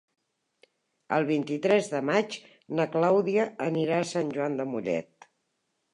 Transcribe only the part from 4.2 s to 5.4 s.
Joan de Mollet.